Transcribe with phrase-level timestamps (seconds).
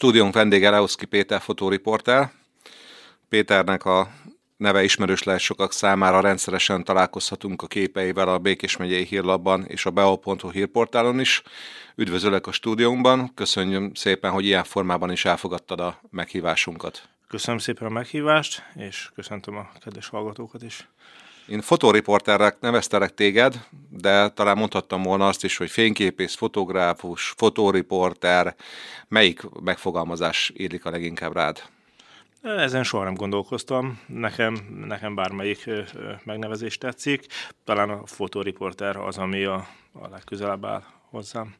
[0.00, 2.30] stúdiónk vendége Leoszki Péter fotóriporter.
[3.28, 4.10] Péternek a
[4.56, 9.90] neve ismerős lehet sokak számára, rendszeresen találkozhatunk a képeivel a Békés megyei hírlapban és a
[9.90, 11.42] beo.hu hírportálon is.
[11.94, 17.08] Üdvözöllek a stúdiónkban, köszönjük szépen, hogy ilyen formában is elfogadtad a meghívásunkat.
[17.28, 20.88] Köszönöm szépen a meghívást, és köszöntöm a kedves hallgatókat is.
[21.50, 28.54] Én fotóriporternek neveztelek téged, de talán mondhattam volna azt is, hogy fényképész, fotográfus, fotóriporter,
[29.08, 31.62] melyik megfogalmazás élik a leginkább rád?
[32.42, 34.54] Ezen soha nem gondolkoztam, nekem,
[34.86, 35.70] nekem bármelyik
[36.24, 37.26] megnevezés tetszik,
[37.64, 41.54] talán a fotóriporter az, ami a, a legközelebb áll hozzám.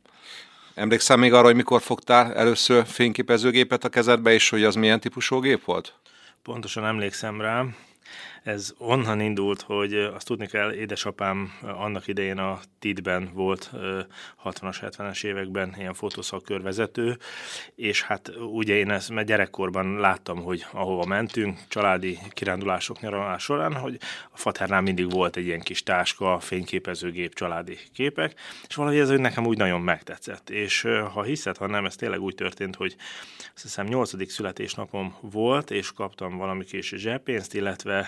[0.75, 5.41] Emlékszem még arra, hogy mikor fogtál először fényképezőgépet a kezedbe, és hogy az milyen típusú
[5.41, 5.95] gép volt?
[6.43, 7.65] Pontosan emlékszem rá.
[8.43, 13.71] Ez onnan indult, hogy azt tudni kell, édesapám annak idején a TID-ben volt
[14.45, 17.19] 60-as, 70-es években ilyen fotószakkörvezető,
[17.75, 23.75] és hát ugye én ezt mert gyerekkorban láttam, hogy ahova mentünk, családi kirándulások nyaralás során,
[23.75, 23.99] hogy
[24.31, 28.35] a faternál mindig volt egy ilyen kis táska, fényképezőgép, családi képek,
[28.69, 30.51] és valahogy ez nekem úgy nagyon megtetszett.
[30.51, 32.97] És ha hiszed, ha nem, ez tényleg úgy történt, hogy
[33.55, 34.31] azt hiszem 8.
[34.33, 38.00] születésnapom volt, és kaptam valami kis zseppénzt, illetve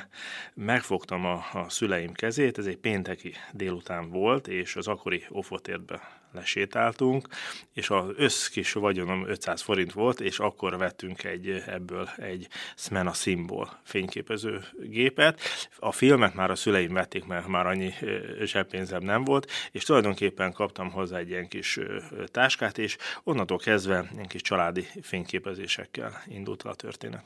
[0.55, 7.29] megfogtam a, a szüleim kezét, ez egy pénteki délután volt, és az akkori ofotérbe lesétáltunk,
[7.73, 13.81] és az összkis vagyonom 500 forint volt, és akkor vettünk egy, ebből egy Smena Symbol
[13.83, 15.41] fényképező gépet.
[15.79, 17.95] A filmet már a szüleim vették, mert már annyi
[18.43, 21.79] zseppénzem nem volt, és tulajdonképpen kaptam hozzá egy ilyen kis
[22.27, 27.25] táskát, és onnantól kezdve ilyen kis családi fényképezésekkel indult a történet.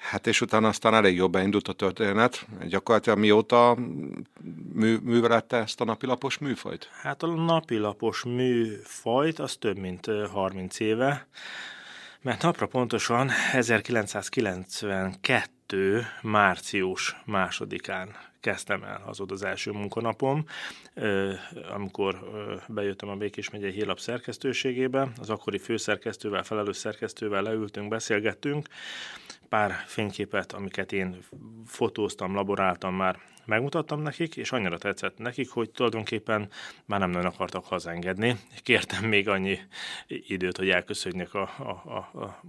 [0.00, 2.46] Hát és utána aztán elég jobb beindult a történet.
[2.68, 3.76] Gyakorlatilag mióta
[4.72, 6.90] mű, művelette ezt a napilapos műfajt?
[7.02, 11.26] Hát a napilapos műfajt az több mint 30 éve,
[12.20, 16.06] mert napra pontosan 1992.
[16.22, 20.44] március másodikán kezdtem el, az ott az első munkanapom,
[21.74, 22.18] amikor
[22.68, 28.68] bejöttem a Békés megyei hírlap szerkesztőségébe, az akkori főszerkesztővel, felelős szerkesztővel leültünk, beszélgettünk,
[29.50, 31.18] pár fényképet, amiket én
[31.66, 36.48] fotóztam, laboráltam már, megmutattam nekik, és annyira tetszett nekik, hogy tulajdonképpen
[36.84, 38.36] már nem nagyon akartak hazengedni.
[38.62, 39.58] Kértem még annyi
[40.06, 42.40] időt, hogy elköszönjek a, a, a, a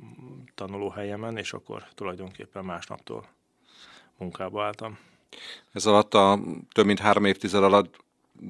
[0.55, 3.25] tanulóhelyemen, és akkor tulajdonképpen másnaptól
[4.17, 4.97] munkába álltam.
[5.71, 6.39] Ez alatt a
[6.71, 7.95] több mint három évtized alatt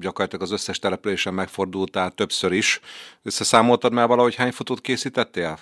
[0.00, 2.80] gyakorlatilag az összes településen megfordultál többször is.
[3.22, 5.58] Összeszámoltad már valahogy hány fotót készítettél?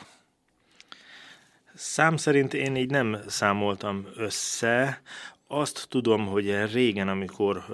[1.83, 5.03] Szám szerint én így nem számoltam össze.
[5.47, 7.65] Azt tudom, hogy régen, amikor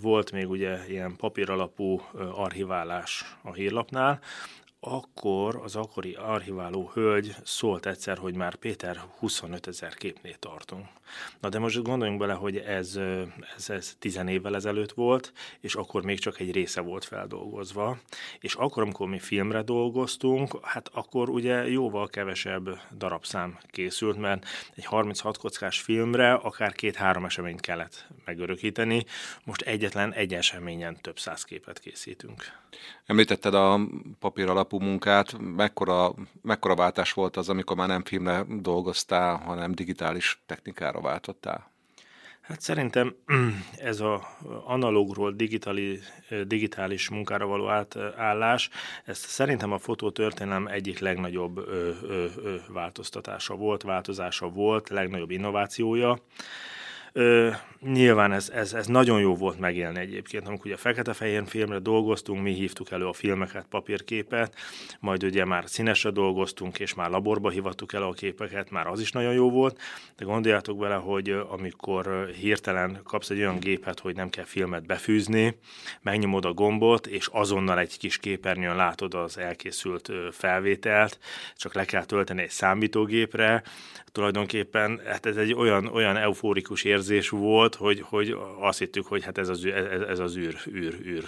[0.00, 2.00] volt még ugye ilyen papíralapú
[2.34, 4.20] archiválás a hírlapnál,
[4.80, 10.86] akkor az akkori archiváló hölgy szólt egyszer, hogy már Péter 25 ezer képnél tartunk.
[11.40, 12.98] Na de most gondoljunk bele, hogy ez,
[13.56, 17.98] ez, ez 10 évvel ezelőtt volt, és akkor még csak egy része volt feldolgozva,
[18.40, 24.84] és akkor, amikor mi filmre dolgoztunk, hát akkor ugye jóval kevesebb darabszám készült, mert egy
[24.84, 29.04] 36 kockás filmre akár két-három eseményt kellett megörökíteni,
[29.44, 32.44] most egyetlen egy eseményen több száz képet készítünk.
[33.06, 33.80] Említetted a
[34.18, 40.42] papír alapú munkát, mekkora, mekkora váltás volt az, amikor már nem filmre dolgoztál, hanem digitális
[40.46, 41.72] technikára váltottál?
[42.40, 43.14] Hát szerintem
[43.90, 46.00] ez a analógról digitali,
[46.46, 48.70] digitális munkára való átállás,
[49.04, 56.18] ez szerintem a fotótörténelem egyik legnagyobb ö, ö, ö, változtatása volt, változása volt, legnagyobb innovációja.
[57.12, 62.42] Ö, nyilván ez, ez, ez nagyon jó volt megélni egyébként, amikor ugye fekete-fehér filmre dolgoztunk,
[62.42, 64.54] mi hívtuk elő a filmeket, papírképet,
[65.00, 69.12] majd ugye már színesre dolgoztunk, és már laborba hivattuk el a képeket, már az is
[69.12, 69.80] nagyon jó volt,
[70.16, 75.58] de gondoljátok bele, hogy amikor hirtelen kapsz egy olyan gépet, hogy nem kell filmet befűzni,
[76.02, 81.18] megnyomod a gombot, és azonnal egy kis képernyőn látod az elkészült felvételt,
[81.56, 83.62] csak le kell tölteni egy számítógépre,
[84.12, 86.97] tulajdonképpen hát ez egy olyan, olyan eufórikus érzés
[87.30, 91.24] volt, hogy, hogy azt hittük, hogy hát ez az, ez, ez az űr, űr, űr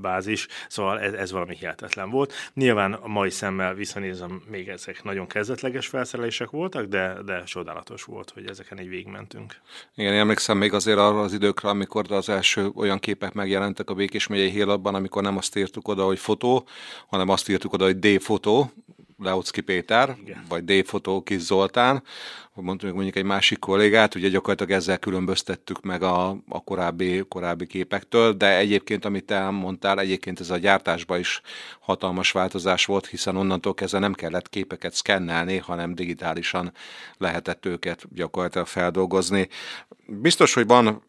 [0.00, 2.32] bázis, szóval ez, ez valami hihetetlen volt.
[2.54, 8.30] Nyilván a mai szemmel visszanézem, még ezek nagyon kezdetleges felszerelések voltak, de, de csodálatos volt,
[8.30, 9.56] hogy ezeken egy végigmentünk.
[9.94, 13.94] Igen, én emlékszem még azért arra az időkre, amikor az első olyan képek megjelentek a
[13.94, 16.66] Békés megyei hírlapban, amikor nem azt írtuk oda, hogy fotó,
[17.06, 18.72] hanem azt írtuk oda, hogy D-fotó,
[19.18, 20.44] Leocki Péter, Igen.
[20.48, 22.02] vagy D-fotó Kis Zoltán,
[22.54, 28.32] mondjuk mondjuk egy másik kollégát, ugye gyakorlatilag ezzel különböztettük meg a, a korábbi, korábbi képektől,
[28.32, 31.40] de egyébként, amit elmondtál, egyébként ez a gyártásban is
[31.80, 36.72] hatalmas változás volt, hiszen onnantól kezdve nem kellett képeket szkennelni, hanem digitálisan
[37.18, 39.48] lehetett őket gyakorlatilag feldolgozni.
[40.06, 41.02] Biztos, hogy van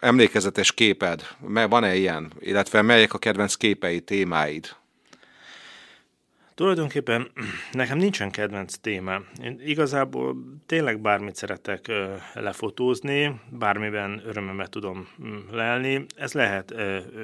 [0.00, 1.26] emlékezetes képed,
[1.68, 4.74] van-e ilyen, illetve melyek a kedvenc képei, témáid?
[6.54, 7.30] Tulajdonképpen
[7.72, 9.20] nekem nincsen kedvenc téma.
[9.42, 10.36] Én igazából
[10.66, 11.92] tényleg bármit szeretek
[12.34, 16.06] lefotózni, bármiben örömömet tudom mm, lelni.
[16.16, 16.74] Ez lehet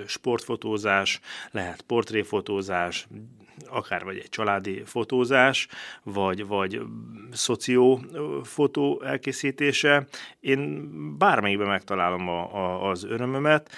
[0.07, 3.07] sportfotózás, lehet portréfotózás,
[3.67, 5.69] akár vagy egy családi fotózás,
[6.03, 6.83] vagy, vagy
[7.33, 8.01] szoció
[8.43, 10.07] fotó elkészítése.
[10.41, 13.71] Én bármelyikben megtalálom a, a, az örömömet.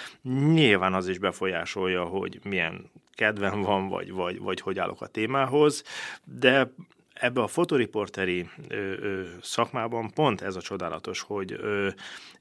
[0.53, 5.83] Nyilván az is befolyásolja, hogy milyen kedvem van, vagy, vagy, vagy hogy állok a témához,
[6.23, 6.73] de
[7.13, 11.89] ebbe a fotoriporteri ö, ö, szakmában pont ez a csodálatos, hogy ö,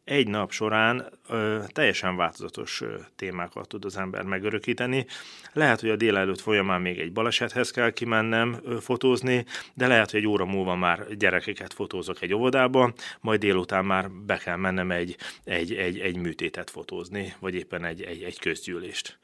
[0.05, 5.07] egy nap során ö, teljesen változatos ö, témákat tud az ember megörökíteni.
[5.53, 9.45] Lehet, hogy a délelőtt folyamán még egy balesethez kell kimennem ö, fotózni,
[9.75, 14.37] de lehet, hogy egy óra múlva már gyerekeket fotózok egy óvodába, majd délután már be
[14.37, 19.19] kell mennem egy, egy, egy, egy műtétet fotózni, vagy éppen egy, egy, egy közgyűlést.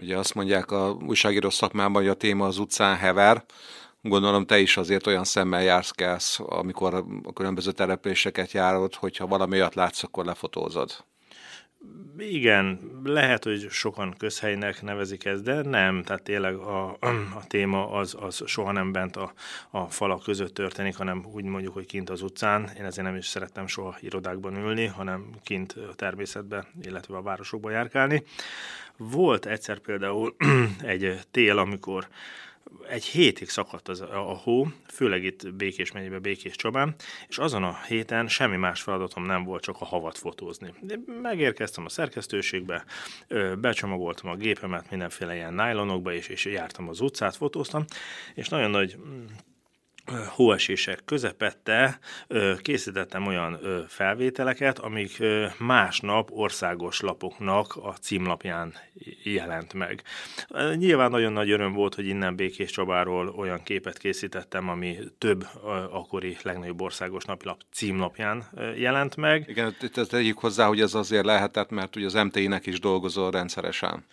[0.00, 3.44] Ugye azt mondják a újságíró szakmában, hogy a téma az utcán hever.
[4.02, 6.94] Gondolom te is azért olyan szemmel jársz kelsz, amikor
[7.24, 11.04] a különböző településeket járod, hogyha valami olyat látsz, akkor lefotózod.
[12.18, 16.90] Igen, lehet, hogy sokan közhelynek nevezik ezt, de nem, tehát tényleg a,
[17.34, 19.32] a téma az, az soha nem bent a,
[19.70, 22.70] a falak között történik, hanem úgy mondjuk, hogy kint az utcán.
[22.78, 27.72] Én ezért nem is szerettem soha irodákban ülni, hanem kint a természetben, illetve a városokban
[27.72, 28.22] járkálni.
[28.96, 30.36] Volt egyszer például
[30.82, 32.08] egy tél, amikor
[32.88, 36.94] egy hétig szakadt az, a hó, főleg itt Békés megyében, Békés Csabán,
[37.28, 40.74] és azon a héten semmi más feladatom nem volt, csak a havat fotózni.
[41.22, 42.84] Megérkeztem a szerkesztőségbe,
[43.58, 47.84] becsomagoltam a gépemet mindenféle ilyen nájlonokba, és, és jártam az utcát, fotóztam,
[48.34, 48.96] és nagyon nagy
[50.28, 51.98] hóesések közepette
[52.62, 53.58] készítettem olyan
[53.88, 55.22] felvételeket, amik
[55.58, 58.74] másnap országos lapoknak a címlapján
[59.22, 60.02] jelent meg.
[60.74, 65.48] Nyilván nagyon nagy öröm volt, hogy innen Békés Csabáról olyan képet készítettem, ami több
[65.90, 68.44] akkori legnagyobb országos napilap címlapján
[68.76, 69.44] jelent meg.
[69.48, 74.04] Igen, itt tegyük hozzá, hogy ez azért lehetett, mert ugye az MTI-nek is dolgozol rendszeresen.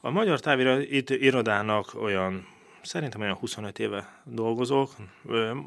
[0.00, 2.46] A Magyar Távirodának olyan
[2.82, 4.90] szerintem olyan 25 éve dolgozok.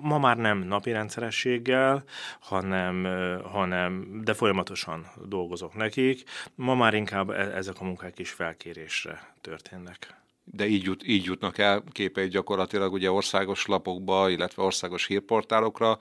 [0.01, 2.03] Ma már nem napi rendszerességgel,
[2.39, 3.03] hanem,
[3.43, 6.23] hanem de folyamatosan dolgozok nekik.
[6.55, 11.57] Ma már inkább e, ezek a munkák is felkérésre történnek de így, jut, így jutnak
[11.57, 15.97] el képei gyakorlatilag ugye országos lapokba, illetve országos hírportálokra,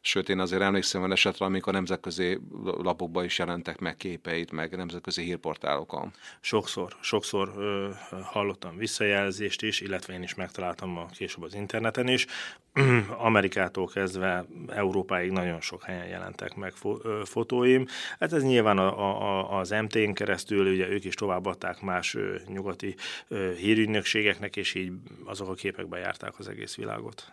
[0.00, 5.22] sőt én azért emlékszem olyan esetre, amikor nemzetközi lapokba is jelentek meg képeit, meg nemzetközi
[5.22, 6.12] hírportálokon.
[6.40, 7.88] Sokszor, sokszor ö,
[8.22, 12.26] hallottam visszajelzést is, illetve én is megtaláltam a később az interneten is.
[13.18, 17.86] Amerikától kezdve Európáig nagyon sok helyen jelentek meg fo- ö, fotóim.
[18.18, 22.94] Hát ez nyilván a, a, az MT-n keresztül, ugye ők is továbbadták más ö, nyugati
[23.28, 24.92] ö, hírügynökségeknek, és így
[25.24, 27.32] azok a képek bejárták az egész világot.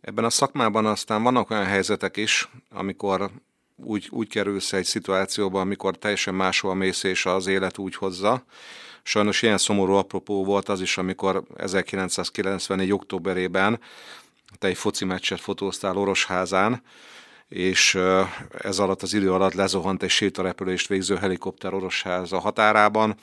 [0.00, 3.30] Ebben a szakmában aztán vannak olyan helyzetek is, amikor
[3.76, 8.44] úgy, úgy kerülsz egy szituációba, amikor teljesen máshol mész, és az élet úgy hozza.
[9.02, 12.92] Sajnos ilyen szomorú apropó volt az is, amikor 1994.
[12.92, 13.80] októberében
[14.58, 16.82] te egy foci meccset fotóztál Orosházán,
[17.48, 17.98] és
[18.58, 23.16] ez alatt az idő alatt lezuhant egy sétarepülést végző helikopter Orosház a határában,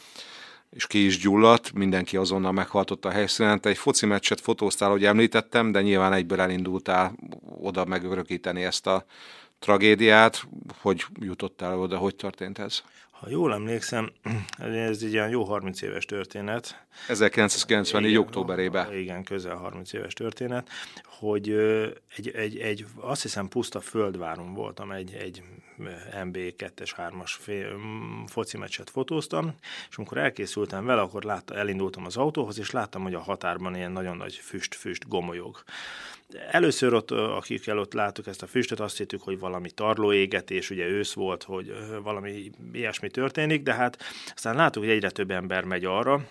[0.74, 3.62] és ki is gyulladt, mindenki azonnal meghaltott a helyszínen.
[3.62, 7.16] Te egy foci meccset fotóztál, hogy említettem, de nyilván egyből elindultál
[7.60, 9.06] oda megörökíteni ezt a
[9.60, 10.48] tragédiát.
[10.82, 12.82] Hogy jutottál oda, hogy történt ez?
[13.24, 14.12] Ha jól emlékszem,
[14.58, 16.86] ez egy ilyen jó 30 éves történet.
[17.08, 18.10] 1994.
[18.10, 18.94] Igen, októberében.
[18.94, 20.70] Igen, közel 30 éves történet,
[21.04, 21.50] hogy
[22.16, 25.44] egy, egy, egy azt hiszem puszta földváron voltam, egy, egy
[26.26, 27.32] MB 2-es 3-as
[28.28, 29.56] foci meccset fotóztam,
[29.90, 33.92] és amikor elkészültem vele, akkor látta, elindultam az autóhoz, és láttam, hogy a határban ilyen
[33.92, 35.64] nagyon nagy füst-füst gomolyog.
[36.52, 41.14] Először ott, akik előtt láttuk ezt a füstöt, azt hittük, hogy valami tarlóégetés, ugye ősz
[41.14, 41.74] volt, hogy
[42.04, 43.98] valami ilyesmi történik, de hát
[44.36, 46.28] aztán láttuk, hogy egyre több ember megy arra,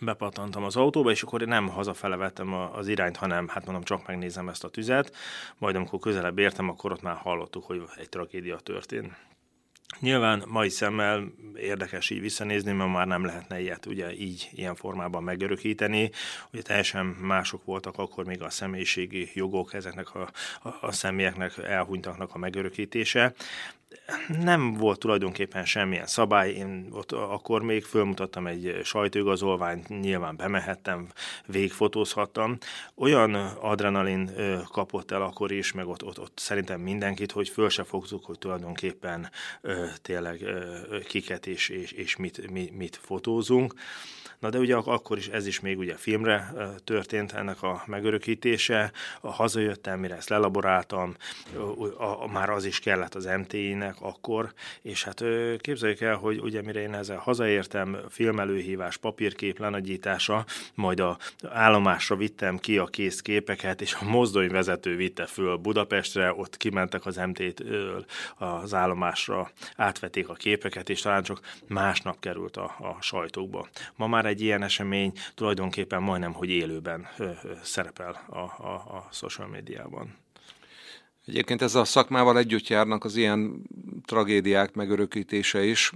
[0.00, 4.48] bepattantam az autóba, és akkor nem hazafele vettem az irányt, hanem hát mondom, csak megnézem
[4.48, 5.16] ezt a tüzet.
[5.58, 9.12] Majd amikor közelebb értem, akkor ott már hallottuk, hogy egy tragédia történt.
[10.00, 15.22] Nyilván mai szemmel érdekes így visszanézni, mert már nem lehetne ilyet ugye így ilyen formában
[15.22, 16.10] megörökíteni.
[16.52, 20.30] Ugye teljesen mások voltak akkor még a személyiségi jogok ezeknek a,
[20.62, 23.34] a, a személyeknek elhunytaknak a megörökítése
[24.42, 31.08] nem volt tulajdonképpen semmilyen szabály, én ott akkor még fölmutattam egy sajtóigazolványt, nyilván bemehettem,
[31.46, 32.58] végfotózhattam.
[32.94, 34.30] Olyan adrenalin
[34.72, 38.38] kapott el akkor is, meg ott, ott, ott szerintem mindenkit, hogy föl se fogtuk, hogy
[38.38, 39.30] tulajdonképpen
[40.02, 40.44] tényleg
[41.06, 43.74] kiket és, és, és mit, mit, mit fotózunk.
[44.38, 46.52] Na de ugye akkor is ez is még ugye filmre
[46.84, 48.92] történt ennek a megörökítése.
[49.20, 51.14] A hazajöttem, mire ezt lelaboráltam,
[51.98, 53.26] a, a, már az is kellett az
[53.78, 55.24] MTI-nek akkor, és hát
[55.58, 60.44] képzeljük el, hogy ugye mire én ezzel hazaértem, filmelőhívás, papírkép lenagyítása,
[60.74, 61.18] majd a
[61.48, 67.16] állomásra vittem ki a kész képeket, és a mozdonyvezető vitte föl Budapestre, ott kimentek az
[67.16, 68.04] MT-től
[68.36, 73.68] az állomásra, átvették a képeket, és talán csak másnap került a, a sajtókba.
[73.96, 77.08] Ma már egy ilyen esemény tulajdonképpen majdnem, hogy élőben
[77.62, 80.16] szerepel a, a, a social médiában.
[81.28, 83.62] Egyébként ez a szakmával együtt járnak az ilyen
[84.04, 85.92] tragédiák megörökítése is.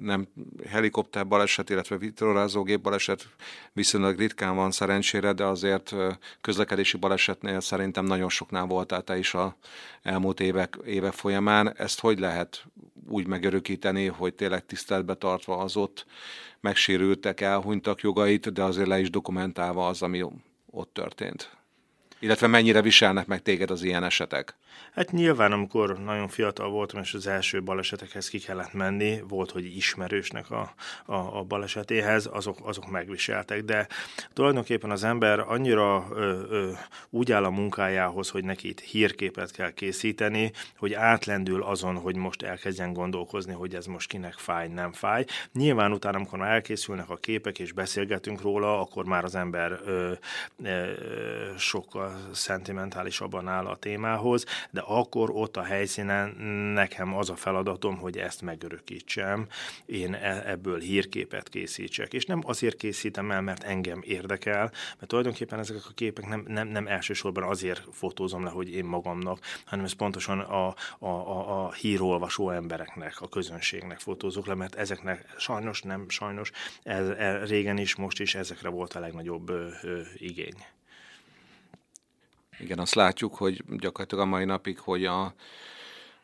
[0.00, 0.28] Nem
[0.66, 3.28] helikopter baleset, illetve vitorlázógép baleset
[3.72, 5.94] viszonylag ritkán van szerencsére, de azért
[6.40, 9.56] közlekedési balesetnél szerintem nagyon soknál voltál te is a
[10.02, 11.74] elmúlt évek, évek folyamán.
[11.76, 12.64] Ezt hogy lehet
[13.08, 16.06] úgy megörökíteni, hogy tényleg tiszteletbe tartva az ott
[16.60, 20.24] megsérültek, elhunytak jogait, de azért le is dokumentálva az, ami
[20.70, 21.57] ott történt?
[22.20, 24.56] Illetve mennyire viselnek meg téged az ilyen esetek?
[24.94, 29.76] Hát nyilván, amikor nagyon fiatal voltam, és az első balesetekhez ki kellett menni, volt, hogy
[29.76, 30.74] ismerősnek a,
[31.06, 33.86] a, a balesetéhez, azok, azok megviseltek, de
[34.32, 36.70] tulajdonképpen az ember annyira ö, ö,
[37.10, 42.42] úgy áll a munkájához, hogy neki itt hírképet kell készíteni, hogy átlendül azon, hogy most
[42.42, 45.24] elkezdjen gondolkozni, hogy ez most kinek fáj, nem fáj.
[45.52, 50.12] Nyilván utána, amikor már elkészülnek a képek, és beszélgetünk róla, akkor már az ember ö,
[50.62, 50.92] ö,
[51.56, 56.28] sokkal szentimentálisabban áll a témához, de akkor ott a helyszínen
[56.74, 59.46] nekem az a feladatom, hogy ezt megörökítsem,
[59.86, 62.12] én e, ebből hírképet készítsek.
[62.12, 66.68] És nem azért készítem el, mert engem érdekel, mert tulajdonképpen ezek a képek nem, nem,
[66.68, 70.66] nem elsősorban azért fotózom le, hogy én magamnak, hanem ez pontosan a,
[70.98, 76.50] a, a, a hírolvasó embereknek, a közönségnek fotózok le, mert ezeknek sajnos, nem sajnos,
[76.82, 80.64] ez, ez, régen is, most is ezekre volt a legnagyobb ö, ö, igény.
[82.60, 85.34] Igen, azt látjuk, hogy gyakorlatilag a mai napig, hogy a,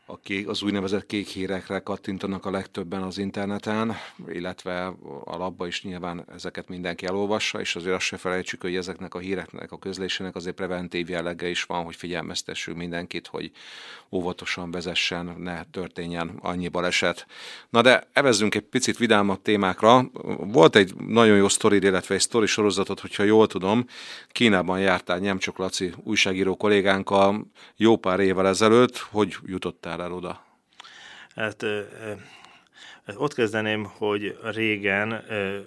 [0.07, 3.95] a kék, az úgynevezett kék hírekre kattintanak a legtöbben az interneten,
[4.29, 4.87] illetve
[5.25, 9.19] a labba is nyilván ezeket mindenki elolvassa, és azért azt se felejtsük, hogy ezeknek a
[9.19, 13.51] híreknek, a közlésének azért preventív jellege is van, hogy figyelmeztessünk mindenkit, hogy
[14.11, 17.27] óvatosan vezessen, ne történjen annyi baleset.
[17.71, 20.11] Na de evezzünk egy picit vidámabb témákra.
[20.39, 23.87] Volt egy nagyon jó sztori, illetve egy sztori sorozatot, hogyha jól tudom,
[24.29, 27.47] Kínában jártál Nyemcsok Laci újságíró kollégánkkal
[27.77, 30.45] jó pár évvel ezelőtt, hogy jutottál el oda?
[31.35, 31.67] Hát
[33.17, 35.25] ott kezdeném, hogy régen,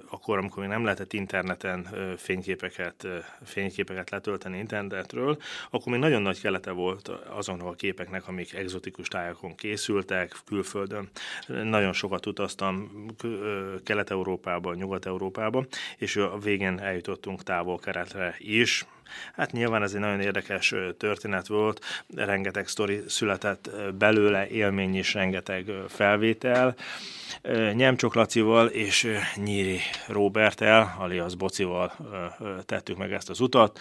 [0.10, 3.08] akkor, amikor még nem lehetett interneten fényképeket,
[3.44, 5.38] fényképeket letölteni internetről,
[5.70, 11.10] akkor még nagyon nagy kelete volt azonnak a képeknek, amik egzotikus tájakon készültek, külföldön.
[11.48, 13.06] Nagyon sokat utaztam
[13.84, 15.68] Kelet-Európában, Nyugat-Európában,
[15.98, 18.86] és a végén eljutottunk távol-keretre is,
[19.36, 25.72] Hát nyilván ez egy nagyon érdekes történet volt, rengeteg sztori született belőle, élmény is, rengeteg
[25.88, 26.76] felvétel.
[27.74, 31.94] Nyemcsok Lacival és Nyíri Robertel, alias Bocival
[32.66, 33.80] tettük meg ezt az utat.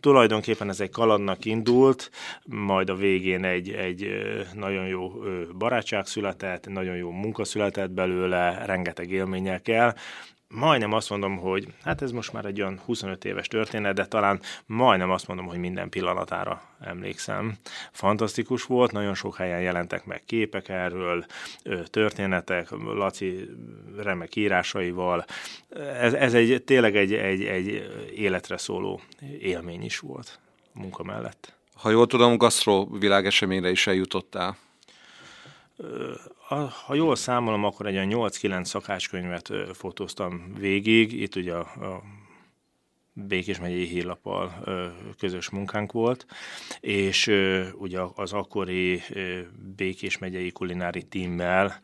[0.00, 2.10] Tulajdonképpen ez egy kalandnak indult,
[2.44, 4.08] majd a végén egy, egy
[4.54, 5.12] nagyon jó
[5.58, 9.96] barátság született, nagyon jó munka született belőle, rengeteg élményekkel
[10.52, 14.40] majdnem azt mondom, hogy hát ez most már egy olyan 25 éves történet, de talán
[14.66, 17.54] majdnem azt mondom, hogy minden pillanatára emlékszem.
[17.92, 21.26] Fantasztikus volt, nagyon sok helyen jelentek meg képek erről,
[21.84, 23.48] történetek, Laci
[23.96, 25.24] remek írásaival.
[25.98, 29.00] Ez, ez egy, tényleg egy, egy, egy életre szóló
[29.40, 30.38] élmény is volt
[30.72, 31.54] munka mellett.
[31.74, 34.56] Ha jól tudom, gasztro világeseményre is eljutottál
[36.86, 41.12] ha jól számolom, akkor egy 8-9 szakácskönyvet fotóztam végig.
[41.12, 42.02] Itt ugye a, a
[43.14, 44.64] Békés megyei hírlappal
[45.18, 46.26] közös munkánk volt,
[46.80, 47.26] és
[47.74, 49.02] ugye az akkori
[49.76, 51.80] Békés megyei kulinári tímmel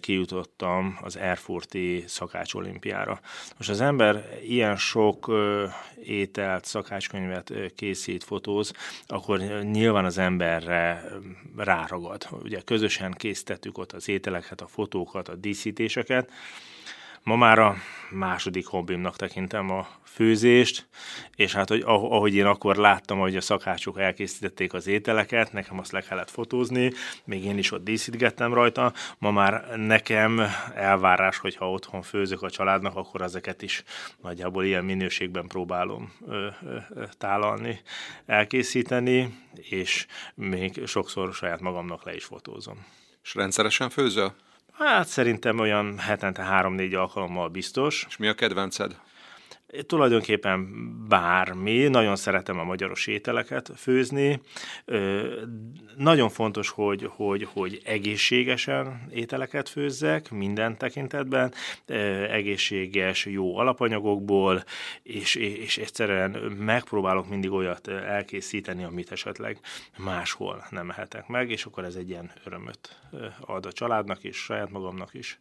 [0.00, 3.20] kijutottam az Erfurti szakács olimpiára.
[3.56, 5.32] Most az ember ilyen sok
[6.04, 8.72] ételt, szakácskönyvet készít, fotóz,
[9.06, 11.04] akkor nyilván az emberre
[11.56, 12.26] ráragad.
[12.42, 16.30] Ugye közösen készítettük ott az ételeket, a fotókat, a díszítéseket,
[17.30, 17.76] Ma már a
[18.10, 20.88] második hobbimnak tekintem a főzést,
[21.34, 25.92] és hát hogy ahogy én akkor láttam, hogy a szakácsok elkészítették az ételeket, nekem azt
[25.92, 26.92] le kellett fotózni,
[27.24, 30.40] még én is ott díszítgettem rajta, ma már nekem
[30.74, 33.82] elvárás, hogyha otthon főzök a családnak, akkor ezeket is
[34.22, 36.78] nagyjából ilyen minőségben próbálom ö, ö,
[37.18, 37.80] tálalni,
[38.26, 42.86] elkészíteni, és még sokszor saját magamnak le is fotózom.
[43.22, 44.34] És rendszeresen főzöl?
[44.72, 48.04] Hát szerintem olyan hetente három-négy alkalommal biztos.
[48.08, 48.96] És mi a kedvenced?
[49.86, 50.68] Tulajdonképpen
[51.08, 54.40] bármi, nagyon szeretem a magyaros ételeket főzni.
[55.96, 61.52] Nagyon fontos, hogy, hogy, hogy egészségesen ételeket főzzek minden tekintetben,
[62.30, 64.64] egészséges, jó alapanyagokból,
[65.02, 69.58] és, és egyszerűen megpróbálok mindig olyat elkészíteni, amit esetleg
[69.98, 73.00] máshol nem mehetek meg, és akkor ez egy ilyen örömöt
[73.40, 75.40] ad a családnak is, saját magamnak is.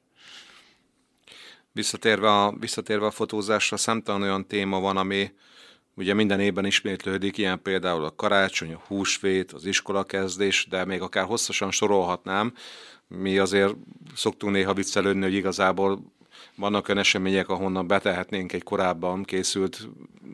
[1.79, 5.31] Visszatérve a, visszatérve a fotózásra, számtalan olyan téma van, ami
[5.95, 11.25] ugye minden évben ismétlődik, ilyen például a karácsony, a húsvét, az iskolakezdés, de még akár
[11.25, 12.53] hosszasan sorolhatnám.
[13.07, 13.75] Mi azért
[14.15, 16.13] szoktunk néha viccelődni, hogy igazából
[16.55, 19.89] vannak olyan események, ahonnan betehetnénk egy korábban készült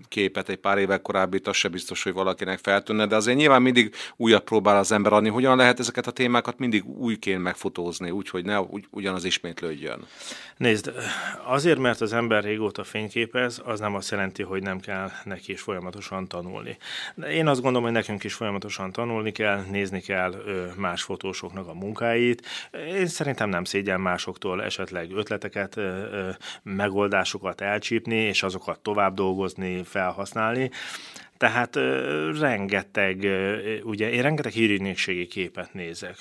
[0.07, 3.95] képet, egy pár évek korábbi, az se biztos, hogy valakinek feltűnne, de azért nyilván mindig
[4.15, 5.29] újat próbál az ember adni.
[5.29, 10.05] Hogyan lehet ezeket a témákat mindig újként megfotózni, úgyhogy ne ugy, ugyanaz ismétlődjön?
[10.57, 10.93] Nézd,
[11.43, 15.61] azért, mert az ember régóta fényképez, az nem azt jelenti, hogy nem kell neki is
[15.61, 16.77] folyamatosan tanulni.
[17.15, 20.43] De én azt gondolom, hogy nekünk is folyamatosan tanulni kell, nézni kell
[20.75, 22.47] más fotósoknak a munkáit.
[22.87, 25.79] Én szerintem nem szégyen másoktól esetleg ötleteket
[26.63, 30.71] megoldásokat elcsípni, és azokat tovább dolgozni, felhasználni.
[31.37, 31.75] Tehát
[32.39, 33.27] rengeteg,
[33.83, 36.15] ugye én rengeteg hírügynökségi képet nézek,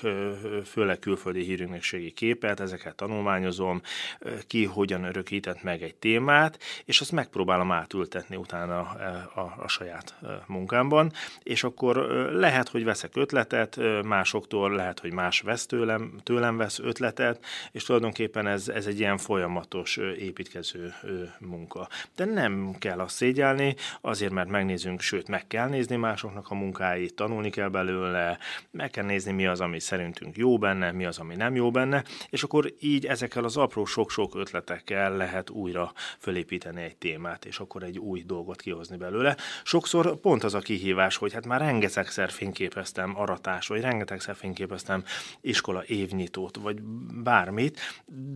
[0.64, 3.80] főleg külföldi hírügynökségi képet, ezeket tanulmányozom,
[4.46, 10.14] ki hogyan örökített meg egy témát, és azt megpróbálom átültetni utána a, a, a saját
[10.46, 11.96] munkámban, és akkor
[12.32, 18.46] lehet, hogy veszek ötletet másoktól, lehet, hogy más vesz tőlem, tőlem vesz ötletet, és tulajdonképpen
[18.46, 20.94] ez, ez egy ilyen folyamatos építkező
[21.38, 21.88] munka.
[22.16, 27.14] De nem kell azt szégyelni, azért, mert megnézünk sőt meg kell nézni másoknak a munkáit,
[27.14, 28.38] tanulni kell belőle,
[28.70, 32.04] meg kell nézni mi az, ami szerintünk jó benne, mi az, ami nem jó benne,
[32.30, 37.82] és akkor így ezekkel az apró sok-sok ötletekkel lehet újra fölépíteni egy témát, és akkor
[37.82, 39.36] egy új dolgot kihozni belőle.
[39.62, 45.04] Sokszor pont az a kihívás, hogy hát már rengetegszer fényképeztem aratás, vagy rengetegszer fényképeztem
[45.40, 46.82] iskola évnyitót, vagy
[47.22, 47.80] bármit,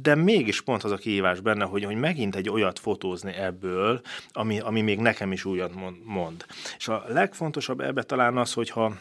[0.02, 4.00] de mégis pont az a kihívás benne, hogy, hogy megint egy olyat fotózni ebből,
[4.30, 5.72] ami, ami még nekem is újat
[6.04, 6.46] mond.
[6.76, 8.92] És a legfontosabb ebbe talán az, hogyha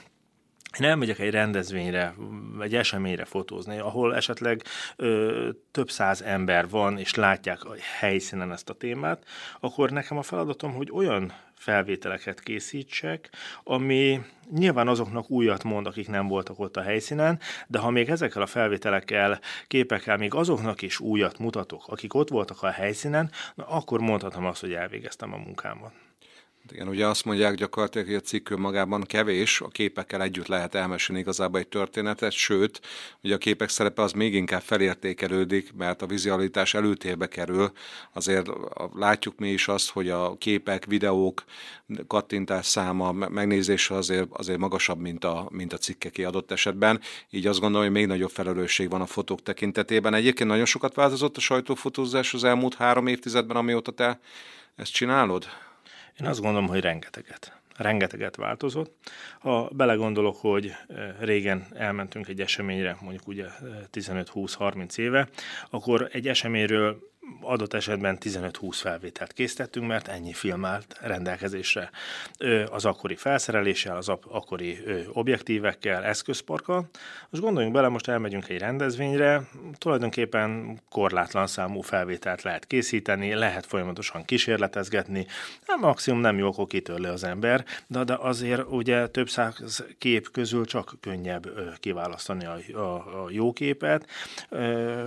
[0.80, 2.13] én elmegyek egy rendezvényre,
[2.62, 4.63] egy eseményre fotózni, ahol esetleg
[4.96, 9.24] ö, több száz ember van, és látják a helyszínen ezt a témát,
[9.60, 13.30] akkor nekem a feladatom, hogy olyan felvételeket készítsek,
[13.63, 18.41] ami nyilván azoknak újat mond, akik nem voltak ott a helyszínen, de ha még ezekkel
[18.41, 24.00] a felvételekkel, képekkel még azoknak is újat mutatok, akik ott voltak a helyszínen, na akkor
[24.00, 25.91] mondhatom azt, hogy elvégeztem a munkámat.
[26.71, 31.21] Igen, ugye azt mondják gyakorlatilag, hogy a cikk magában kevés, a képekkel együtt lehet elmesélni
[31.21, 32.82] igazából egy történetet, sőt,
[33.23, 37.71] ugye a képek szerepe az még inkább felértékelődik, mert a vizualitás előtérbe kerül.
[38.13, 38.49] Azért
[38.93, 41.43] látjuk mi is azt, hogy a képek, videók,
[42.08, 47.01] kattintás száma, megnézése azért, azért magasabb, mint a, mint a cikkeké adott esetben.
[47.30, 50.13] Így azt gondolom, hogy még nagyobb felelősség van a fotók tekintetében.
[50.13, 54.19] Egyébként nagyon sokat változott a sajtófotózás az elmúlt három évtizedben, amióta te
[54.75, 55.47] ezt csinálod?
[56.19, 57.60] Én azt gondolom, hogy rengeteget.
[57.75, 59.12] Rengeteget változott.
[59.39, 63.45] Ha belegondolok, hogy eh, régen elmentünk egy eseményre, mondjuk ugye
[63.93, 65.27] 15-20-30 eh, éve,
[65.69, 66.99] akkor egy eseményről
[67.42, 71.90] adott esetben 15-20 felvételt készítettünk, mert ennyi film állt rendelkezésre.
[72.72, 74.80] Az akkori felszereléssel, az akkori
[75.13, 76.90] objektívekkel, eszközparkkal.
[77.30, 79.42] Most gondoljunk bele, most elmegyünk egy rendezvényre,
[79.78, 85.26] tulajdonképpen korlátlan számú felvételt lehet készíteni, lehet folyamatosan kísérletezgetni,
[85.66, 90.32] nem maximum nem jó, akkor kitörli az ember, de, de azért ugye több száz kép
[90.32, 94.06] közül csak könnyebb kiválasztani a, a, a jó képet,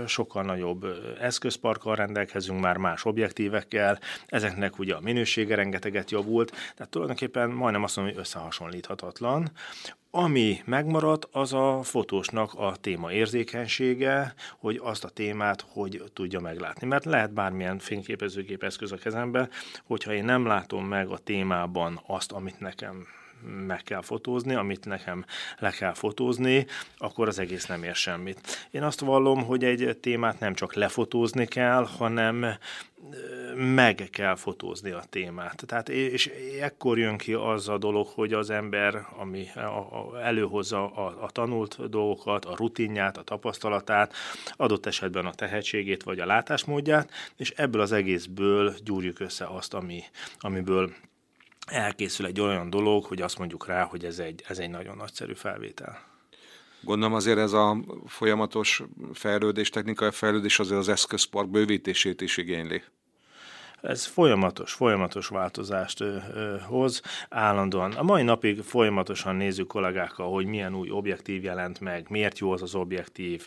[0.06, 0.86] sokkal nagyobb
[1.20, 7.96] eszközparkkal rendelkezünk már más objektívekkel, ezeknek ugye a minősége rengeteget javult, tehát tulajdonképpen majdnem azt
[7.96, 9.50] mondom, hogy összehasonlíthatatlan.
[10.10, 16.86] Ami megmaradt, az a fotósnak a téma érzékenysége, hogy azt a témát hogy tudja meglátni.
[16.86, 19.48] Mert lehet bármilyen fényképezőgép eszköz a kezembe,
[19.84, 23.06] hogyha én nem látom meg a témában azt, amit nekem
[23.66, 25.24] meg kell fotózni, amit nekem
[25.58, 26.66] le kell fotózni,
[26.98, 28.68] akkor az egész nem ér semmit.
[28.70, 32.46] Én azt vallom, hogy egy témát nem csak lefotózni kell, hanem
[33.54, 35.62] meg kell fotózni a témát.
[35.66, 39.46] Tehát, és ekkor jön ki az a dolog, hogy az ember, ami
[40.22, 44.14] előhozza a, a tanult dolgokat, a rutinját, a tapasztalatát,
[44.56, 50.02] adott esetben a tehetségét vagy a látásmódját, és ebből az egészből gyúrjuk össze azt, ami,
[50.38, 50.92] amiből
[51.70, 55.34] elkészül egy olyan dolog, hogy azt mondjuk rá, hogy ez egy, ez egy nagyon nagyszerű
[55.34, 56.08] felvétel.
[56.80, 62.82] Gondolom azért ez a folyamatos fejlődés, technikai fejlődés azért az eszközpark bővítését is igényli.
[63.82, 66.04] Ez folyamatos, folyamatos változást
[66.66, 67.92] hoz állandóan.
[67.92, 72.62] A mai napig folyamatosan nézzük kollégákkal, hogy milyen új objektív jelent meg, miért jó az
[72.62, 73.46] az objektív,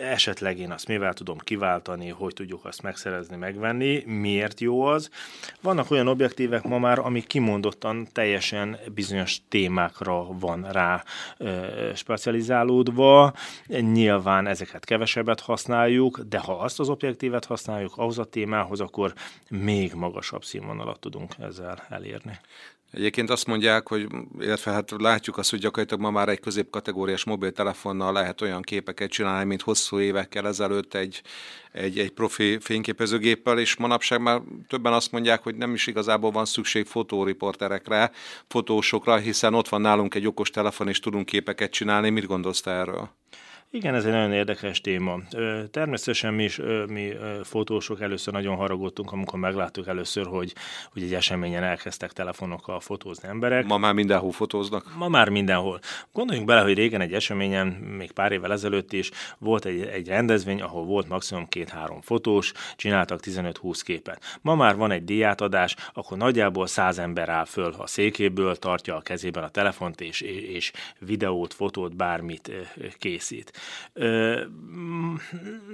[0.00, 5.10] esetleg én azt mivel tudom kiváltani, hogy tudjuk azt megszerezni, megvenni, miért jó az.
[5.60, 11.04] Vannak olyan objektívek ma már, amik kimondottan teljesen bizonyos témákra van rá
[11.94, 13.32] specializálódva.
[13.66, 19.12] Nyilván ezeket kevesebbet használjuk, de ha azt az objektívet használjuk ahhoz a témához, akkor
[19.68, 22.38] még magasabb színvonalat tudunk ezzel elérni.
[22.92, 24.06] Egyébként azt mondják, hogy,
[24.38, 29.44] illetve hát látjuk azt, hogy gyakorlatilag ma már egy középkategóriás mobiltelefonnal lehet olyan képeket csinálni,
[29.44, 31.22] mint hosszú évekkel ezelőtt egy,
[31.72, 36.44] egy, egy profi fényképezőgéppel, és manapság már többen azt mondják, hogy nem is igazából van
[36.44, 38.10] szükség fotóriporterekre,
[38.46, 42.10] fotósokra, hiszen ott van nálunk egy okos telefon, és tudunk képeket csinálni.
[42.10, 43.10] Mit gondolsz te erről?
[43.70, 45.18] Igen, ez egy nagyon érdekes téma.
[45.70, 50.54] Természetesen mi is, mi fotósok először nagyon haragudtunk, amikor megláttuk először, hogy,
[50.92, 53.66] hogy egy eseményen elkezdtek telefonokkal fotózni emberek.
[53.66, 54.96] Ma már mindenhol fotóznak?
[54.96, 55.80] Ma már mindenhol.
[56.12, 60.62] Gondoljunk bele, hogy régen egy eseményen, még pár évvel ezelőtt is volt egy, egy rendezvény,
[60.62, 64.38] ahol volt maximum két-három fotós, csináltak 15-20 képet.
[64.40, 69.00] Ma már van egy díjátadás, akkor nagyjából száz ember áll föl a székéből, tartja a
[69.00, 72.52] kezében a telefont, és, és videót, fotót, bármit
[72.98, 73.52] készít.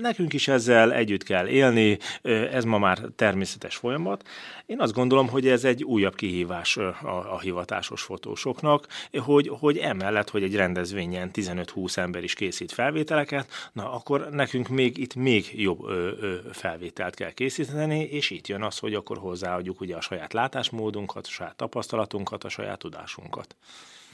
[0.01, 4.29] Nekünk is ezzel együtt kell élni, ez ma már természetes folyamat.
[4.67, 8.87] Én azt gondolom, hogy ez egy újabb kihívás a, a hivatásos fotósoknak,
[9.19, 14.99] hogy, hogy emellett, hogy egy rendezvényen 15-20 ember is készít felvételeket, na akkor nekünk még
[14.99, 19.81] itt még jobb ö, ö, felvételt kell készíteni, és itt jön az, hogy akkor hozzáadjuk
[19.81, 23.57] ugye a saját látásmódunkat, a saját tapasztalatunkat, a saját tudásunkat.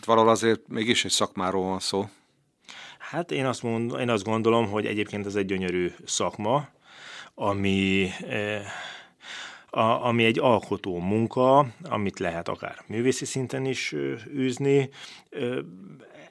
[0.05, 2.09] Valahol azért mégis egy szakmáról van szó.
[3.11, 6.69] Hát én azt, mond, én azt gondolom, hogy egyébként ez egy gyönyörű szakma,
[7.35, 8.63] ami, eh,
[9.71, 13.95] a, ami egy alkotó munka, amit lehet akár művészi szinten is
[14.35, 14.91] űzni.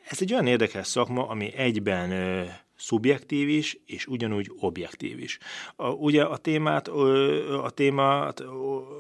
[0.10, 2.12] Ez egy olyan érdekes szakma, ami egyben
[2.80, 5.38] szubjektív is, és ugyanúgy objektív is.
[5.76, 6.88] A, ugye a témát,
[7.64, 8.44] a témát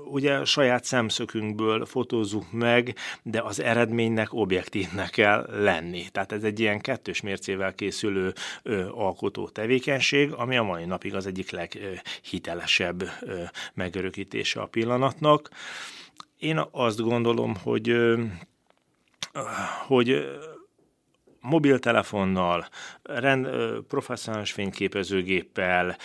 [0.06, 6.06] ugye saját szemszökünkből fotózzuk meg, de az eredménynek objektívnek kell lenni.
[6.12, 8.34] Tehát ez egy ilyen kettős mércével készülő
[8.92, 13.04] alkotó tevékenység, ami a mai napig az egyik leghitelesebb
[13.74, 15.50] megörökítése a pillanatnak.
[16.38, 17.96] Én azt gondolom, hogy
[19.88, 20.26] hogy
[21.41, 22.67] mobiltelefonnal,
[23.04, 23.47] rend,
[23.88, 25.97] professzionális fényképezőgéppel,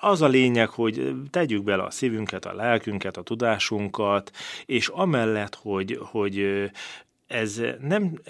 [0.00, 4.30] az a lényeg, hogy tegyük bele a szívünket, a lelkünket, a tudásunkat,
[4.66, 6.70] és amellett, hogy, hogy
[7.26, 8.20] ez nem,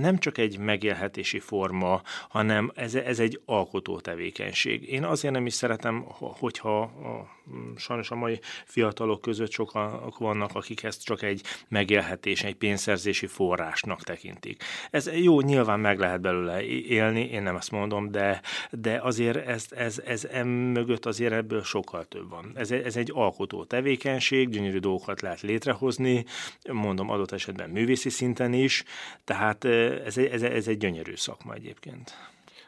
[0.00, 4.88] nem csak egy megélhetési forma, hanem ez, ez egy alkotó tevékenység.
[4.88, 7.40] Én azért nem is szeretem, hogyha a,
[7.76, 14.02] sajnos a mai fiatalok között sokan vannak, akik ezt csak egy megélhetés, egy pénzszerzési forrásnak
[14.02, 14.62] tekintik.
[14.90, 19.66] Ez jó, nyilván meg lehet belőle élni, én nem ezt mondom, de, de azért ez,
[19.76, 22.52] ez ez mögött azért ebből sokkal több van.
[22.54, 26.24] Ez, ez egy alkotó tevékenység, gyönyörű dolgokat lehet létrehozni,
[26.72, 28.84] mondom adott esetben művész művészi szinten is,
[29.24, 32.16] tehát ez, ez, ez egy gyönyörű szakma egyébként.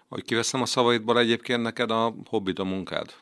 [0.09, 3.15] Hogy kiveszem a szavaidból egyébként neked a hobbit a munkád?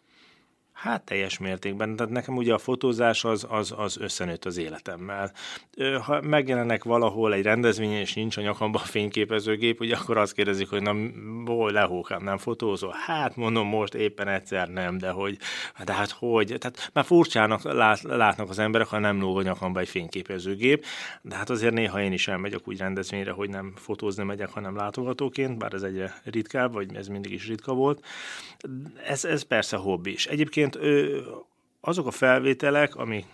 [0.82, 1.96] Hát teljes mértékben.
[1.96, 5.32] Tehát nekem ugye a fotózás az, az, az összenőtt az életemmel.
[6.02, 10.68] Ha megjelenek valahol egy rendezvényen, és nincs a nyakamban a fényképezőgép, ugye akkor azt kérdezik,
[10.68, 10.94] hogy na,
[11.44, 12.94] hol lehókám, nem fotózol?
[13.06, 15.38] Hát mondom, most éppen egyszer nem, de hogy,
[15.84, 16.54] de hát hogy?
[16.58, 20.84] Tehát már furcsának lát, látnak az emberek, ha nem lóg a nyakamba egy fényképezőgép,
[21.22, 25.58] de hát azért néha én is elmegyek úgy rendezvényre, hogy nem fotózni megyek, hanem látogatóként,
[25.58, 28.04] bár ez egyre ritkább, vagy ez mindig is ritka volt.
[29.06, 30.26] Ez, ez persze hobbi is.
[30.26, 31.26] Egyébként Egyébként
[31.84, 33.24] azok a felvételek, ami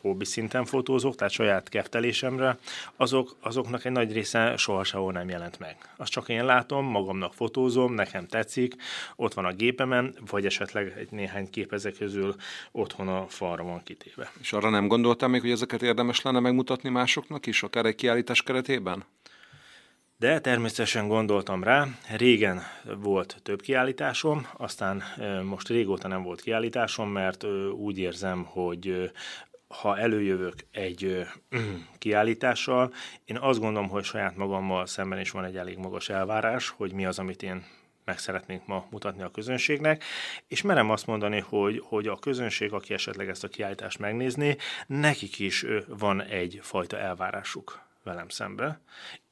[0.00, 2.58] hobbi szinten fotózok, tehát saját keftelésemre,
[2.96, 5.76] azok, azoknak egy nagy része soha sehol nem jelent meg.
[5.96, 8.74] Azt csak én látom, magamnak fotózom, nekem tetszik,
[9.16, 12.34] ott van a gépemen, vagy esetleg egy néhány kép ezek közül
[12.72, 14.32] otthon a falra van kitéve.
[14.40, 18.42] És arra nem gondoltam még, hogy ezeket érdemes lenne megmutatni másoknak is, akár egy kiállítás
[18.42, 19.04] keretében?
[20.20, 22.62] De természetesen gondoltam rá, régen
[22.96, 25.02] volt több kiállításom, aztán
[25.44, 29.12] most régóta nem volt kiállításom, mert úgy érzem, hogy
[29.68, 31.26] ha előjövök egy
[31.98, 32.92] kiállítással,
[33.24, 37.06] én azt gondolom, hogy saját magammal szemben is van egy elég magas elvárás, hogy mi
[37.06, 37.64] az, amit én
[38.04, 40.04] meg szeretnénk ma mutatni a közönségnek,
[40.46, 45.38] és merem azt mondani, hogy, hogy a közönség, aki esetleg ezt a kiállítást megnézné, nekik
[45.38, 48.80] is van egyfajta elvárásuk velem szembe,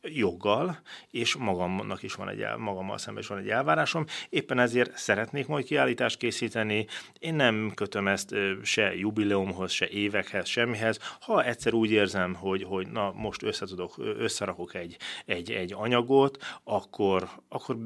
[0.09, 4.05] joggal, és magamnak is van egy, el, magammal szemben is van egy elvárásom.
[4.29, 6.87] Éppen ezért szeretnék majd kiállítást készíteni.
[7.19, 10.99] Én nem kötöm ezt se jubileumhoz, se évekhez, semmihez.
[11.21, 17.29] Ha egyszer úgy érzem, hogy, hogy na most összetudok, összerakok egy, egy, egy anyagot, akkor,
[17.49, 17.77] akkor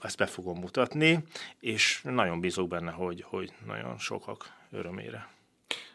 [0.00, 1.24] ezt be fogom mutatni,
[1.60, 5.31] és nagyon bízok benne, hogy, hogy nagyon sokak örömére.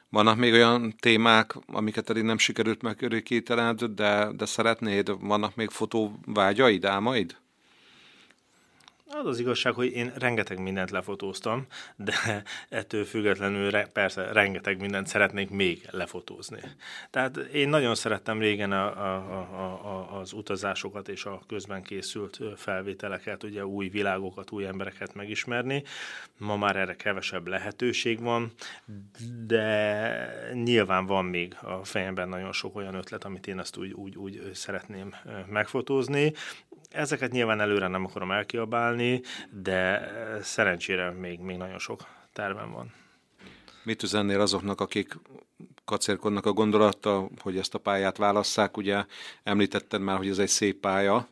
[0.09, 5.19] Vannak még olyan témák, amiket eddig nem sikerült megörökítened, de, de szeretnéd?
[5.19, 7.37] Vannak még fotóvágyaid, álmaid?
[9.09, 11.65] Az az igazság, hogy én rengeteg mindent lefotóztam,
[11.95, 16.59] de ettől függetlenül re, persze rengeteg mindent szeretnék még lefotózni.
[17.09, 22.39] Tehát én nagyon szerettem régen a, a, a, a, az utazásokat és a közben készült
[22.55, 25.83] felvételeket, ugye új világokat, új embereket megismerni.
[26.37, 28.51] Ma már erre kevesebb lehetőség van,
[29.45, 34.15] de nyilván van még a fejemben nagyon sok olyan ötlet, amit én ezt úgy, úgy,
[34.15, 35.15] úgy szeretném
[35.49, 36.33] megfotózni.
[36.89, 38.96] Ezeket nyilván előre nem akarom elkiabálni,
[39.49, 42.93] de szerencsére még, még nagyon sok tervem van.
[43.83, 45.17] Mit üzennél azoknak, akik
[45.85, 48.77] kacérkodnak a gondolattal, hogy ezt a pályát válasszák?
[48.77, 49.05] Ugye
[49.43, 51.27] említetted már, hogy ez egy szép pálya,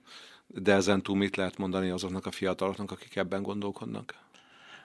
[0.48, 4.14] de ezen túl mit lehet mondani azoknak a fiataloknak, akik ebben gondolkodnak?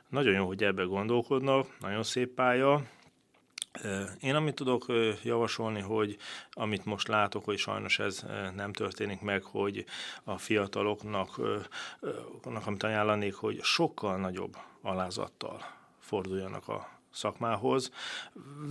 [0.09, 2.83] Nagyon jó, hogy ebben gondolkodnak, nagyon szép pálya,
[4.20, 4.87] én amit tudok
[5.22, 6.16] javasolni, hogy
[6.50, 9.85] amit most látok, hogy sajnos ez nem történik meg, hogy
[10.24, 11.40] a fiataloknak,
[12.42, 15.64] amit ajánlanék, hogy sokkal nagyobb alázattal
[15.98, 17.90] forduljanak a szakmához,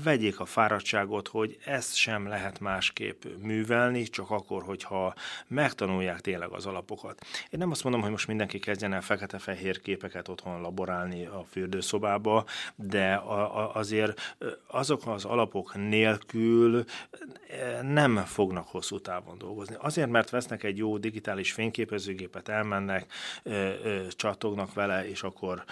[0.04, 5.14] vegyék a fáradtságot, hogy ezt sem lehet másképp művelni, csak akkor, hogyha
[5.48, 7.26] megtanulják tényleg az alapokat.
[7.50, 12.46] Én nem azt mondom, hogy most mindenki kezdjen el fekete-fehér képeket otthon laborálni a fürdőszobába,
[12.76, 14.36] de a, azért
[14.68, 16.86] azok az alapok nélkül
[17.82, 19.76] nem fognak hosszú távon dolgozni.
[19.80, 23.12] Azért, mert vesznek egy jó digitális fényképezőgépet, elmennek,
[24.10, 25.64] csatognak vele, és akkor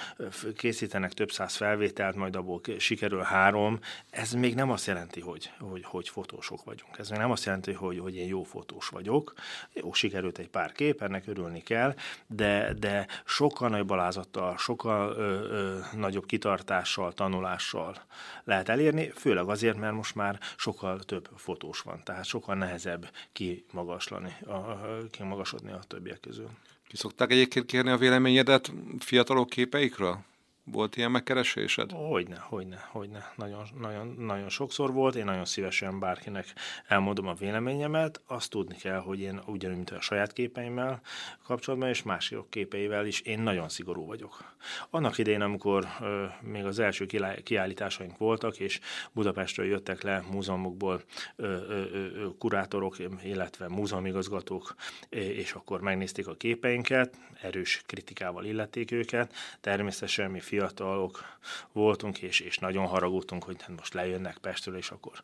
[0.56, 5.51] készítenek több száz felvételt, majd abból abból sikerül három, ez még nem azt jelenti, hogy,
[5.59, 6.97] hogy, hogy fotósok vagyunk.
[6.97, 9.33] Ez még nem azt jelenti, hogy, hogy én jó fotós vagyok.
[9.73, 11.95] Jó, sikerült egy pár kép, ennek örülni kell,
[12.27, 17.95] de, de sokkal nagyobb alázattal, sokkal ö, ö, nagyobb kitartással, tanulással
[18.43, 24.35] lehet elérni, főleg azért, mert most már sokkal több fotós van, tehát sokkal nehezebb kimagaslani,
[24.45, 24.77] a,
[25.11, 26.49] kimagasodni a többiek közül.
[26.87, 30.25] Ki szokták egyébként kérni a véleményedet fiatalok képeikről?
[30.71, 31.91] Volt ilyen megkeresésed?
[31.91, 33.32] Hogyne, hogyne, hogyne.
[33.36, 35.15] Nagyon, nagyon, nagyon sokszor volt.
[35.15, 36.53] Én nagyon szívesen bárkinek
[36.88, 38.21] elmondom a véleményemet.
[38.25, 41.01] Azt tudni kell, hogy én ugyanúgy, mint a saját képeimmel
[41.43, 44.56] kapcsolatban, és mások képeivel is én nagyon szigorú vagyok.
[44.89, 47.06] Annak idején, amikor ö, még az első
[47.43, 48.80] kiállításaink voltak, és
[49.12, 51.01] Budapestről jöttek le múzeumokból
[51.36, 54.75] ö, ö, ö, kurátorok, illetve múzeumigazgatók,
[55.10, 59.34] és akkor megnézték a képeinket, erős kritikával illették őket.
[59.62, 61.23] Természetesen mi fiatalok
[61.71, 65.21] voltunk, és, és nagyon haragudtunk, hogy hát most lejönnek Pestről, és akkor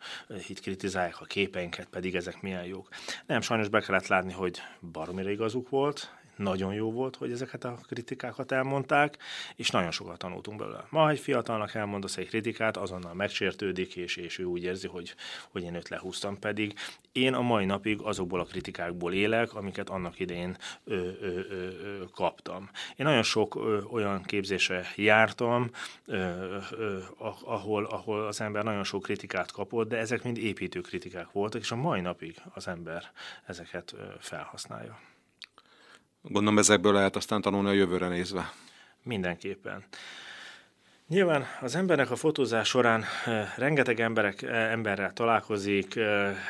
[0.47, 2.87] itt kritizálják a képeinket, pedig ezek milyen jók.
[3.25, 7.77] Nem, sajnos be kellett látni, hogy baromira igazuk volt, nagyon jó volt, hogy ezeket a
[7.87, 9.17] kritikákat elmondták,
[9.55, 10.85] és nagyon sokat tanultunk belőle.
[10.89, 15.15] Ma egy fiatalnak elmondasz egy kritikát, azonnal megsértődik, és, és ő úgy érzi, hogy,
[15.51, 16.73] hogy én őt lehúztam, pedig
[17.11, 22.03] én a mai napig azokból a kritikákból élek, amiket annak idején ö, ö, ö, ö,
[22.13, 22.69] kaptam.
[22.95, 25.69] Én nagyon sok ö, olyan képzésre jártam,
[26.05, 26.99] ö, ö,
[27.43, 31.71] ahol, ahol az ember nagyon sok kritikát kapott, de ezek mind építő kritikák voltak, és
[31.71, 33.11] a mai napig az ember
[33.45, 34.99] ezeket felhasználja.
[36.27, 38.53] Gondolom ezekből lehet aztán tanulni a jövőre nézve.
[39.03, 39.83] Mindenképpen.
[41.07, 43.03] Nyilván az embernek a fotózás során
[43.57, 45.99] rengeteg emberek, emberrel találkozik,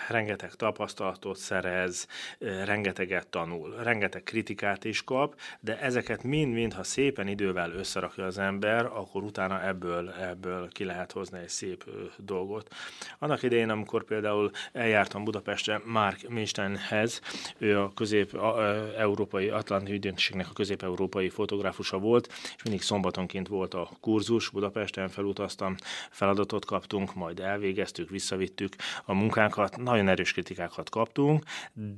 [0.09, 2.07] rengeteg tapasztalatot szerez,
[2.39, 8.85] rengeteget tanul, rengeteg kritikát is kap, de ezeket mind-mind, ha szépen idővel összerakja az ember,
[8.85, 11.83] akkor utána ebből, ebből ki lehet hozni egy szép
[12.17, 12.73] dolgot.
[13.19, 17.21] Annak idején, amikor például eljártam Budapestre Mark Minsteinhez,
[17.57, 24.42] ő a közép-európai Atlanti ügynökségnek a közép-európai fotográfusa volt, és mindig szombatonként volt a kurzus,
[24.49, 25.75] Budapesten felutaztam,
[26.09, 28.75] feladatot kaptunk, majd elvégeztük, visszavittük
[29.05, 31.43] a munkánkat, nagyon erős kritikákat kaptunk,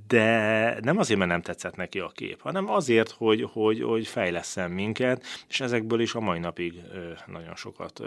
[0.08, 4.72] de nem azért, mert nem tetszett neki a kép, hanem azért, hogy, hogy, hogy fejleszem
[4.72, 6.82] minket, és ezekből is a mai napig
[7.26, 8.02] nagyon sokat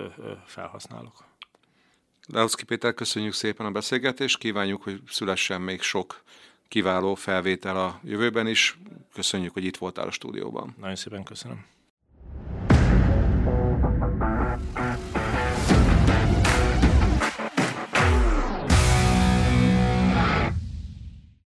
[0.47, 1.25] felhasználok.
[2.33, 6.23] Leoszki Péter, köszönjük szépen a beszélgetést, kívánjuk, hogy szülessen még sok
[6.69, 8.79] kiváló felvétel a jövőben is.
[9.13, 10.75] Köszönjük, hogy itt voltál a stúdióban.
[10.79, 11.65] Nagyon szépen köszönöm.